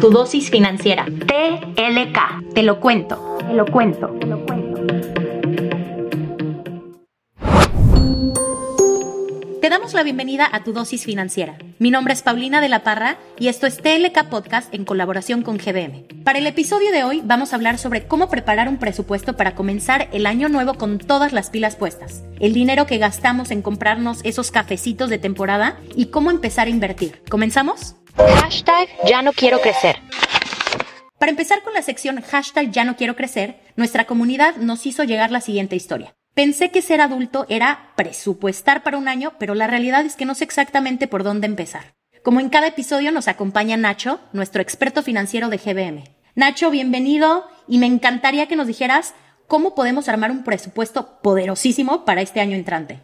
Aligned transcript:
tu 0.00 0.10
dosis 0.10 0.48
financiera. 0.50 1.06
TLK. 1.06 2.54
Te 2.54 2.62
lo 2.62 2.78
cuento. 2.78 3.38
Te 3.46 3.54
lo 3.54 3.66
cuento. 3.66 4.06
Te 4.20 4.26
lo 4.26 4.46
cuento. 4.46 4.78
Te 9.60 9.68
damos 9.70 9.92
la 9.94 10.04
bienvenida 10.04 10.48
a 10.50 10.62
tu 10.62 10.72
dosis 10.72 11.04
financiera. 11.04 11.58
Mi 11.80 11.90
nombre 11.90 12.14
es 12.14 12.22
Paulina 12.22 12.60
de 12.60 12.68
la 12.68 12.84
Parra 12.84 13.18
y 13.40 13.48
esto 13.48 13.66
es 13.66 13.78
TLK 13.78 14.28
Podcast 14.30 14.72
en 14.72 14.84
colaboración 14.84 15.42
con 15.42 15.58
GBM. 15.58 16.04
Para 16.22 16.38
el 16.38 16.46
episodio 16.46 16.92
de 16.92 17.02
hoy 17.02 17.20
vamos 17.24 17.52
a 17.52 17.56
hablar 17.56 17.76
sobre 17.76 18.06
cómo 18.06 18.30
preparar 18.30 18.68
un 18.68 18.78
presupuesto 18.78 19.36
para 19.36 19.56
comenzar 19.56 20.08
el 20.12 20.26
año 20.26 20.48
nuevo 20.48 20.74
con 20.74 20.98
todas 20.98 21.32
las 21.32 21.50
pilas 21.50 21.74
puestas, 21.74 22.22
el 22.38 22.54
dinero 22.54 22.86
que 22.86 22.98
gastamos 22.98 23.50
en 23.50 23.62
comprarnos 23.62 24.20
esos 24.22 24.52
cafecitos 24.52 25.10
de 25.10 25.18
temporada 25.18 25.78
y 25.96 26.06
cómo 26.06 26.30
empezar 26.30 26.68
a 26.68 26.70
invertir. 26.70 27.20
¿Comenzamos? 27.28 27.96
Hashtag 28.18 28.88
ya 29.06 29.22
no 29.22 29.32
quiero 29.32 29.60
crecer. 29.60 29.96
Para 31.18 31.30
empezar 31.30 31.62
con 31.62 31.72
la 31.72 31.82
sección 31.82 32.20
hashtag 32.20 32.70
ya 32.70 32.84
no 32.84 32.96
quiero 32.96 33.14
crecer, 33.16 33.60
nuestra 33.76 34.06
comunidad 34.06 34.56
nos 34.56 34.86
hizo 34.86 35.04
llegar 35.04 35.30
la 35.30 35.40
siguiente 35.40 35.76
historia. 35.76 36.14
Pensé 36.34 36.70
que 36.70 36.82
ser 36.82 37.00
adulto 37.00 37.46
era 37.48 37.92
presupuestar 37.96 38.82
para 38.82 38.98
un 38.98 39.08
año, 39.08 39.34
pero 39.38 39.54
la 39.54 39.66
realidad 39.66 40.04
es 40.04 40.16
que 40.16 40.24
no 40.24 40.34
sé 40.34 40.44
exactamente 40.44 41.06
por 41.06 41.22
dónde 41.22 41.46
empezar. 41.46 41.94
Como 42.22 42.40
en 42.40 42.48
cada 42.48 42.68
episodio 42.68 43.12
nos 43.12 43.28
acompaña 43.28 43.76
Nacho, 43.76 44.20
nuestro 44.32 44.62
experto 44.62 45.02
financiero 45.02 45.48
de 45.48 45.58
GBM. 45.58 46.04
Nacho, 46.34 46.70
bienvenido 46.70 47.46
y 47.66 47.78
me 47.78 47.86
encantaría 47.86 48.48
que 48.48 48.56
nos 48.56 48.66
dijeras 48.66 49.14
cómo 49.46 49.74
podemos 49.74 50.08
armar 50.08 50.30
un 50.30 50.44
presupuesto 50.44 51.20
poderosísimo 51.22 52.04
para 52.04 52.22
este 52.22 52.40
año 52.40 52.56
entrante. 52.56 53.00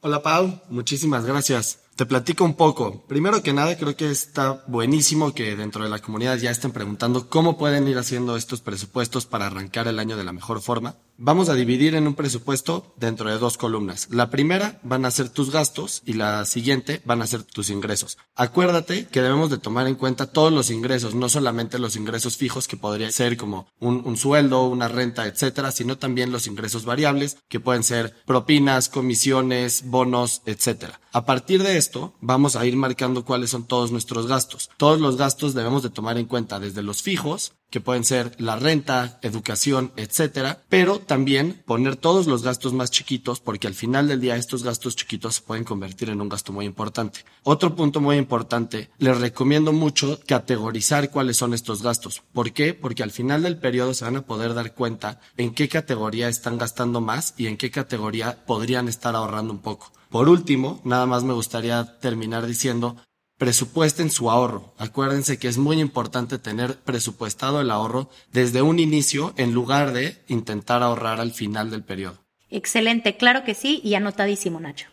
Hola 0.00 0.22
Pau, 0.22 0.60
muchísimas 0.68 1.24
gracias. 1.24 1.87
Te 1.98 2.06
platico 2.06 2.44
un 2.44 2.54
poco. 2.54 3.02
Primero 3.08 3.42
que 3.42 3.52
nada, 3.52 3.76
creo 3.76 3.96
que 3.96 4.08
está 4.08 4.62
buenísimo 4.68 5.34
que 5.34 5.56
dentro 5.56 5.82
de 5.82 5.90
la 5.90 5.98
comunidad 5.98 6.38
ya 6.38 6.52
estén 6.52 6.70
preguntando 6.70 7.28
cómo 7.28 7.58
pueden 7.58 7.88
ir 7.88 7.98
haciendo 7.98 8.36
estos 8.36 8.60
presupuestos 8.60 9.26
para 9.26 9.46
arrancar 9.46 9.88
el 9.88 9.98
año 9.98 10.16
de 10.16 10.22
la 10.22 10.32
mejor 10.32 10.60
forma. 10.60 10.94
Vamos 11.16 11.48
a 11.48 11.54
dividir 11.54 11.96
en 11.96 12.06
un 12.06 12.14
presupuesto 12.14 12.94
dentro 12.96 13.28
de 13.28 13.38
dos 13.38 13.58
columnas. 13.58 14.06
La 14.12 14.30
primera 14.30 14.78
van 14.84 15.04
a 15.04 15.10
ser 15.10 15.28
tus 15.30 15.50
gastos 15.50 16.02
y 16.06 16.12
la 16.12 16.44
siguiente 16.44 17.02
van 17.04 17.20
a 17.20 17.26
ser 17.26 17.42
tus 17.42 17.68
ingresos. 17.68 18.16
Acuérdate 18.36 19.08
que 19.08 19.20
debemos 19.20 19.50
de 19.50 19.58
tomar 19.58 19.88
en 19.88 19.96
cuenta 19.96 20.30
todos 20.30 20.52
los 20.52 20.70
ingresos, 20.70 21.16
no 21.16 21.28
solamente 21.28 21.80
los 21.80 21.96
ingresos 21.96 22.36
fijos 22.36 22.68
que 22.68 22.76
podría 22.76 23.10
ser 23.10 23.36
como 23.36 23.66
un, 23.80 24.02
un 24.04 24.16
sueldo, 24.16 24.68
una 24.68 24.86
renta, 24.86 25.26
etcétera, 25.26 25.72
sino 25.72 25.98
también 25.98 26.30
los 26.30 26.46
ingresos 26.46 26.84
variables 26.84 27.38
que 27.48 27.58
pueden 27.58 27.82
ser 27.82 28.14
propinas, 28.24 28.88
comisiones, 28.88 29.82
bonos, 29.86 30.42
etcétera. 30.46 31.00
A 31.10 31.24
partir 31.24 31.62
de 31.62 31.78
esto, 31.78 32.14
vamos 32.20 32.54
a 32.54 32.66
ir 32.66 32.76
marcando 32.76 33.24
cuáles 33.24 33.48
son 33.50 33.66
todos 33.66 33.90
nuestros 33.92 34.26
gastos. 34.26 34.68
Todos 34.76 35.00
los 35.00 35.16
gastos 35.16 35.54
debemos 35.54 35.82
de 35.82 35.88
tomar 35.88 36.18
en 36.18 36.26
cuenta 36.26 36.60
desde 36.60 36.82
los 36.82 37.00
fijos 37.00 37.52
que 37.70 37.80
pueden 37.80 38.04
ser 38.04 38.34
la 38.38 38.56
renta, 38.56 39.18
educación, 39.22 39.92
etcétera, 39.96 40.64
pero 40.68 41.00
también 41.00 41.62
poner 41.66 41.96
todos 41.96 42.26
los 42.26 42.42
gastos 42.42 42.72
más 42.72 42.90
chiquitos 42.90 43.40
porque 43.40 43.66
al 43.66 43.74
final 43.74 44.08
del 44.08 44.20
día 44.20 44.36
estos 44.36 44.62
gastos 44.62 44.96
chiquitos 44.96 45.36
se 45.36 45.42
pueden 45.42 45.64
convertir 45.64 46.10
en 46.10 46.20
un 46.20 46.28
gasto 46.28 46.52
muy 46.52 46.66
importante. 46.66 47.24
Otro 47.42 47.74
punto 47.74 48.00
muy 48.00 48.16
importante, 48.16 48.90
les 48.98 49.18
recomiendo 49.18 49.72
mucho 49.72 50.18
categorizar 50.26 51.10
cuáles 51.10 51.38
son 51.38 51.54
estos 51.54 51.82
gastos. 51.82 52.22
¿Por 52.32 52.52
qué? 52.52 52.74
Porque 52.74 53.02
al 53.02 53.10
final 53.10 53.42
del 53.42 53.58
periodo 53.58 53.94
se 53.94 54.04
van 54.04 54.16
a 54.16 54.26
poder 54.26 54.54
dar 54.54 54.74
cuenta 54.74 55.20
en 55.36 55.54
qué 55.54 55.68
categoría 55.68 56.28
están 56.28 56.58
gastando 56.58 57.00
más 57.00 57.34
y 57.36 57.46
en 57.46 57.56
qué 57.56 57.70
categoría 57.70 58.44
podrían 58.46 58.88
estar 58.88 59.14
ahorrando 59.14 59.52
un 59.52 59.60
poco. 59.60 59.92
Por 60.10 60.28
último, 60.28 60.80
nada 60.84 61.06
más 61.06 61.24
me 61.24 61.34
gustaría 61.34 61.98
terminar 62.00 62.46
diciendo 62.46 62.96
presupuesten 63.38 64.10
su 64.10 64.30
ahorro. 64.30 64.72
Acuérdense 64.78 65.38
que 65.38 65.48
es 65.48 65.58
muy 65.58 65.80
importante 65.80 66.38
tener 66.38 66.76
presupuestado 66.78 67.60
el 67.60 67.70
ahorro 67.70 68.08
desde 68.32 68.62
un 68.62 68.80
inicio 68.80 69.32
en 69.36 69.52
lugar 69.52 69.92
de 69.92 70.22
intentar 70.28 70.82
ahorrar 70.82 71.20
al 71.20 71.32
final 71.32 71.70
del 71.70 71.84
periodo. 71.84 72.18
Excelente, 72.50 73.16
claro 73.16 73.44
que 73.44 73.54
sí 73.54 73.80
y 73.84 73.94
anotadísimo 73.94 74.58
Nacho. 74.58 74.88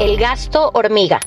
El 0.00 0.16
gasto 0.16 0.70
hormiga. 0.74 1.20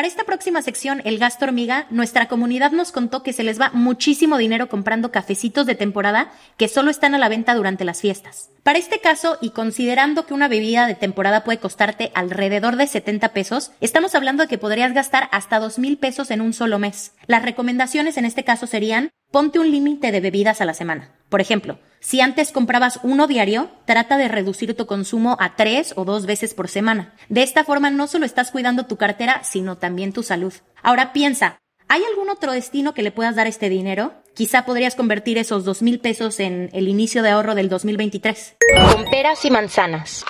Para 0.00 0.08
esta 0.08 0.24
próxima 0.24 0.62
sección, 0.62 1.02
el 1.04 1.18
gasto 1.18 1.44
hormiga, 1.44 1.86
nuestra 1.90 2.26
comunidad 2.26 2.72
nos 2.72 2.90
contó 2.90 3.22
que 3.22 3.34
se 3.34 3.42
les 3.42 3.60
va 3.60 3.68
muchísimo 3.74 4.38
dinero 4.38 4.70
comprando 4.70 5.12
cafecitos 5.12 5.66
de 5.66 5.74
temporada 5.74 6.32
que 6.56 6.68
solo 6.68 6.90
están 6.90 7.14
a 7.14 7.18
la 7.18 7.28
venta 7.28 7.54
durante 7.54 7.84
las 7.84 8.00
fiestas. 8.00 8.48
Para 8.62 8.78
este 8.78 9.00
caso, 9.00 9.36
y 9.42 9.50
considerando 9.50 10.24
que 10.24 10.32
una 10.32 10.48
bebida 10.48 10.86
de 10.86 10.94
temporada 10.94 11.44
puede 11.44 11.58
costarte 11.58 12.12
alrededor 12.14 12.76
de 12.76 12.86
70 12.86 13.34
pesos, 13.34 13.72
estamos 13.82 14.14
hablando 14.14 14.44
de 14.44 14.48
que 14.48 14.56
podrías 14.56 14.94
gastar 14.94 15.28
hasta 15.32 15.60
2 15.60 15.78
mil 15.78 15.98
pesos 15.98 16.30
en 16.30 16.40
un 16.40 16.54
solo 16.54 16.78
mes. 16.78 17.12
Las 17.26 17.42
recomendaciones 17.42 18.16
en 18.16 18.24
este 18.24 18.42
caso 18.42 18.66
serían, 18.66 19.10
ponte 19.30 19.58
un 19.58 19.70
límite 19.70 20.12
de 20.12 20.20
bebidas 20.22 20.62
a 20.62 20.64
la 20.64 20.72
semana. 20.72 21.19
Por 21.30 21.40
ejemplo, 21.40 21.78
si 22.00 22.20
antes 22.20 22.50
comprabas 22.50 22.98
uno 23.04 23.28
diario, 23.28 23.70
trata 23.84 24.18
de 24.18 24.26
reducir 24.26 24.76
tu 24.76 24.86
consumo 24.86 25.36
a 25.38 25.54
tres 25.54 25.94
o 25.96 26.04
dos 26.04 26.26
veces 26.26 26.54
por 26.54 26.68
semana. 26.68 27.14
De 27.28 27.42
esta 27.42 27.62
forma 27.64 27.88
no 27.88 28.08
solo 28.08 28.26
estás 28.26 28.50
cuidando 28.50 28.86
tu 28.86 28.96
cartera, 28.96 29.44
sino 29.44 29.78
también 29.78 30.12
tu 30.12 30.24
salud. 30.24 30.52
Ahora 30.82 31.12
piensa, 31.12 31.60
¿hay 31.86 32.02
algún 32.02 32.28
otro 32.28 32.50
destino 32.52 32.94
que 32.94 33.04
le 33.04 33.12
puedas 33.12 33.36
dar 33.36 33.46
este 33.46 33.68
dinero? 33.68 34.12
Quizá 34.34 34.64
podrías 34.64 34.96
convertir 34.96 35.38
esos 35.38 35.64
dos 35.64 35.82
mil 35.82 36.00
pesos 36.00 36.40
en 36.40 36.68
el 36.72 36.88
inicio 36.88 37.22
de 37.22 37.30
ahorro 37.30 37.54
del 37.54 37.68
2023. 37.68 38.56
Con 38.92 39.04
peras 39.04 39.44
y 39.44 39.50
manzanas. 39.50 40.24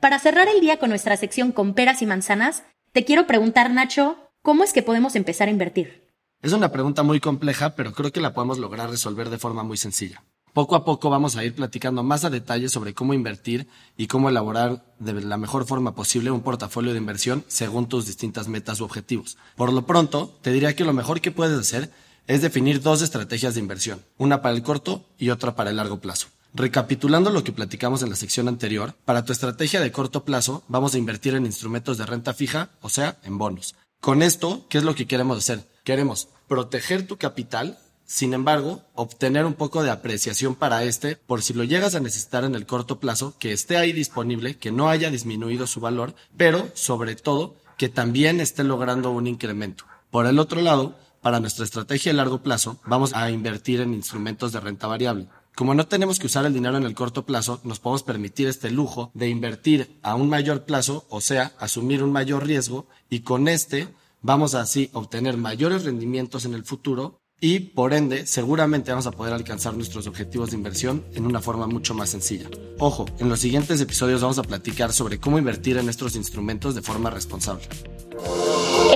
Para 0.00 0.18
cerrar 0.18 0.48
el 0.48 0.60
día 0.60 0.78
con 0.78 0.90
nuestra 0.90 1.16
sección 1.16 1.52
con 1.52 1.74
peras 1.74 2.02
y 2.02 2.06
manzanas, 2.06 2.64
te 2.92 3.04
quiero 3.04 3.28
preguntar, 3.28 3.70
Nacho, 3.70 4.16
¿cómo 4.42 4.64
es 4.64 4.72
que 4.72 4.82
podemos 4.82 5.14
empezar 5.14 5.46
a 5.46 5.52
invertir? 5.52 6.07
Es 6.40 6.52
una 6.52 6.70
pregunta 6.70 7.02
muy 7.02 7.18
compleja, 7.18 7.74
pero 7.74 7.92
creo 7.92 8.12
que 8.12 8.20
la 8.20 8.32
podemos 8.32 8.58
lograr 8.58 8.88
resolver 8.90 9.28
de 9.28 9.38
forma 9.38 9.64
muy 9.64 9.76
sencilla. 9.76 10.22
Poco 10.52 10.76
a 10.76 10.84
poco 10.84 11.10
vamos 11.10 11.34
a 11.34 11.44
ir 11.44 11.52
platicando 11.52 12.04
más 12.04 12.24
a 12.24 12.30
detalle 12.30 12.68
sobre 12.68 12.94
cómo 12.94 13.12
invertir 13.12 13.66
y 13.96 14.06
cómo 14.06 14.28
elaborar 14.28 14.84
de 15.00 15.14
la 15.20 15.36
mejor 15.36 15.66
forma 15.66 15.96
posible 15.96 16.30
un 16.30 16.42
portafolio 16.42 16.92
de 16.92 16.98
inversión 16.98 17.44
según 17.48 17.88
tus 17.88 18.06
distintas 18.06 18.46
metas 18.46 18.80
u 18.80 18.84
objetivos. 18.84 19.36
Por 19.56 19.72
lo 19.72 19.84
pronto, 19.84 20.38
te 20.40 20.52
diría 20.52 20.76
que 20.76 20.84
lo 20.84 20.92
mejor 20.92 21.20
que 21.20 21.32
puedes 21.32 21.58
hacer 21.58 21.90
es 22.28 22.40
definir 22.40 22.82
dos 22.82 23.02
estrategias 23.02 23.54
de 23.54 23.60
inversión, 23.60 24.04
una 24.16 24.40
para 24.40 24.54
el 24.54 24.62
corto 24.62 25.06
y 25.18 25.30
otra 25.30 25.56
para 25.56 25.70
el 25.70 25.76
largo 25.76 26.00
plazo. 26.00 26.28
Recapitulando 26.54 27.30
lo 27.30 27.42
que 27.42 27.52
platicamos 27.52 28.04
en 28.04 28.10
la 28.10 28.16
sección 28.16 28.46
anterior, 28.46 28.94
para 29.04 29.24
tu 29.24 29.32
estrategia 29.32 29.80
de 29.80 29.90
corto 29.90 30.24
plazo 30.24 30.62
vamos 30.68 30.94
a 30.94 30.98
invertir 30.98 31.34
en 31.34 31.46
instrumentos 31.46 31.98
de 31.98 32.06
renta 32.06 32.32
fija, 32.32 32.70
o 32.80 32.88
sea, 32.88 33.18
en 33.24 33.38
bonos. 33.38 33.74
Con 34.00 34.22
esto, 34.22 34.66
¿qué 34.68 34.78
es 34.78 34.84
lo 34.84 34.94
que 34.94 35.08
queremos 35.08 35.38
hacer? 35.38 35.66
Queremos 35.88 36.28
proteger 36.48 37.06
tu 37.06 37.16
capital 37.16 37.78
sin 38.04 38.34
embargo, 38.34 38.82
obtener 38.94 39.46
un 39.46 39.54
poco 39.54 39.82
de 39.82 39.90
apreciación 39.90 40.54
para 40.54 40.84
este 40.84 41.16
por 41.16 41.40
si 41.40 41.54
lo 41.54 41.64
llegas 41.64 41.94
a 41.94 42.00
necesitar 42.00 42.44
en 42.44 42.54
el 42.54 42.66
corto 42.66 43.00
plazo, 43.00 43.34
que 43.38 43.54
esté 43.54 43.78
ahí 43.78 43.94
disponible, 43.94 44.58
que 44.58 44.70
no 44.70 44.90
haya 44.90 45.10
disminuido 45.10 45.66
su 45.66 45.80
valor, 45.80 46.14
pero 46.36 46.68
sobre 46.74 47.16
todo 47.16 47.56
que 47.78 47.88
también 47.88 48.40
esté 48.40 48.64
logrando 48.64 49.12
un 49.12 49.26
incremento. 49.26 49.84
Por 50.10 50.26
el 50.26 50.38
otro 50.38 50.60
lado, 50.60 50.94
para 51.22 51.40
nuestra 51.40 51.64
estrategia 51.64 52.12
de 52.12 52.18
largo 52.18 52.42
plazo, 52.42 52.78
vamos 52.84 53.14
a 53.14 53.30
invertir 53.30 53.80
en 53.80 53.94
instrumentos 53.94 54.52
de 54.52 54.60
renta 54.60 54.88
variable. 54.88 55.28
Como 55.56 55.72
no 55.72 55.86
tenemos 55.86 56.18
que 56.18 56.26
usar 56.26 56.44
el 56.44 56.52
dinero 56.52 56.76
en 56.76 56.84
el 56.84 56.94
corto 56.94 57.24
plazo, 57.24 57.60
nos 57.64 57.80
podemos 57.80 58.02
permitir 58.02 58.46
este 58.46 58.70
lujo 58.70 59.10
de 59.14 59.30
invertir 59.30 59.98
a 60.02 60.16
un 60.16 60.28
mayor 60.28 60.64
plazo, 60.64 61.06
o 61.08 61.22
sea, 61.22 61.54
asumir 61.58 62.02
un 62.02 62.12
mayor 62.12 62.46
riesgo, 62.46 62.88
y 63.08 63.20
con 63.20 63.48
este 63.48 63.88
vamos 64.20 64.54
a 64.54 64.60
así 64.60 64.90
obtener 64.92 65.36
mayores 65.36 65.84
rendimientos 65.84 66.44
en 66.44 66.54
el 66.54 66.64
futuro 66.64 67.20
y 67.40 67.60
por 67.60 67.94
ende 67.94 68.26
seguramente 68.26 68.90
vamos 68.90 69.06
a 69.06 69.12
poder 69.12 69.32
alcanzar 69.32 69.74
nuestros 69.74 70.06
objetivos 70.06 70.50
de 70.50 70.56
inversión 70.56 71.04
en 71.14 71.24
una 71.24 71.40
forma 71.40 71.66
mucho 71.66 71.94
más 71.94 72.10
sencilla. 72.10 72.48
Ojo, 72.78 73.06
en 73.18 73.28
los 73.28 73.38
siguientes 73.38 73.80
episodios 73.80 74.22
vamos 74.22 74.38
a 74.38 74.42
platicar 74.42 74.92
sobre 74.92 75.20
cómo 75.20 75.38
invertir 75.38 75.76
en 75.76 75.88
estos 75.88 76.16
instrumentos 76.16 76.74
de 76.74 76.82
forma 76.82 77.10
responsable. 77.10 77.64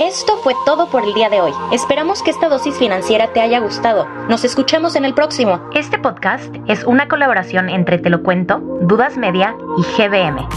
Esto 0.01 0.37
fue 0.43 0.55
todo 0.65 0.89
por 0.89 1.05
el 1.05 1.13
día 1.13 1.29
de 1.29 1.39
hoy. 1.39 1.53
Esperamos 1.71 2.21
que 2.21 2.31
esta 2.31 2.49
dosis 2.49 2.75
financiera 2.75 3.31
te 3.31 3.39
haya 3.39 3.59
gustado. 3.59 4.05
Nos 4.27 4.43
escuchamos 4.43 4.95
en 4.95 5.05
el 5.05 5.13
próximo. 5.13 5.69
Este 5.73 5.97
podcast 5.99 6.53
es 6.67 6.83
una 6.83 7.07
colaboración 7.07 7.69
entre 7.69 7.97
Te 7.97 8.09
lo 8.09 8.23
cuento, 8.23 8.59
Dudas 8.81 9.17
Media 9.17 9.55
y 9.77 9.81
GBM. 9.81 10.47